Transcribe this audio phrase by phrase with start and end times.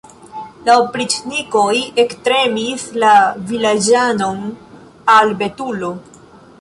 [0.67, 3.13] La opriĉnikoj ektrenis la
[3.51, 4.43] vilaĝanon
[5.19, 5.93] al betulo.